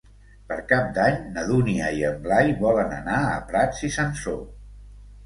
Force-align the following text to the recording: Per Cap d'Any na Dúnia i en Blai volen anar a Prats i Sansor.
Per 0.51 0.55
Cap 0.69 0.85
d'Any 0.93 1.19
na 1.35 1.43
Dúnia 1.49 1.89
i 1.97 2.01
en 2.11 2.17
Blai 2.23 2.49
volen 2.63 2.97
anar 3.01 3.19
a 3.27 3.37
Prats 3.53 3.85
i 3.89 3.91
Sansor. 3.97 4.41